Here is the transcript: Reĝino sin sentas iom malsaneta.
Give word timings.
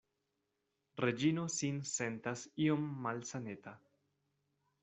Reĝino 1.05 1.43
sin 1.57 1.77
sentas 1.91 2.47
iom 2.65 2.91
malsaneta. 3.07 3.79